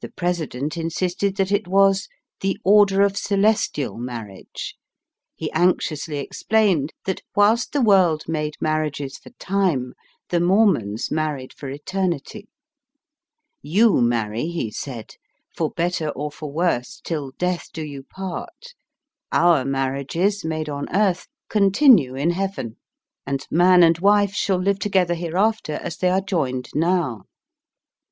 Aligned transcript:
The 0.00 0.12
President 0.12 0.76
insisted 0.76 1.34
that 1.36 1.50
it 1.50 1.66
was 1.66 2.02
^^ 2.02 2.08
the 2.40 2.56
order 2.62 3.02
of 3.02 3.16
celestial 3.16 3.96
marriage." 3.98 4.76
He 5.34 5.50
anxiously 5.52 6.18
ex 6.18 6.44
plained 6.44 6.92
that, 7.04 7.22
whilst 7.34 7.72
the 7.72 7.80
world 7.82 8.28
made 8.28 8.54
marriages 8.60 9.18
for 9.18 9.30
time, 9.40 9.94
the 10.28 10.38
Mormons 10.38 11.10
married 11.10 11.52
for 11.52 11.68
eternity. 11.68 12.46
You 13.60 14.00
marry," 14.00 14.46
he 14.46 14.70
said, 14.70 15.08
*^ 15.08 15.12
for 15.56 15.72
better 15.72 16.10
or 16.10 16.30
for 16.30 16.52
worse, 16.52 17.00
till 17.02 17.32
death 17.36 17.70
do 17.72 17.82
you 17.82 18.04
part. 18.04 18.74
Our 19.32 19.64
marriages, 19.64 20.44
made 20.44 20.68
on 20.68 20.86
earth, 20.94 21.26
continue 21.48 22.14
in 22.14 22.30
heaven, 22.30 22.76
and 23.26 23.44
man 23.50 23.80
Digitized 23.80 23.80
by 23.80 23.80
VjOOQIC 23.80 23.80
112 23.80 23.80
EAST 23.80 23.80
BY 23.80 23.80
WEST. 23.80 23.84
and 23.84 23.98
wife 23.98 24.32
shall 24.36 24.58
live 24.62 24.78
together 24.78 25.14
hereafter 25.14 25.72
as 25.72 25.96
they 25.96 26.08
are 26.08 26.20
joined 26.20 26.68
now." 26.72 27.24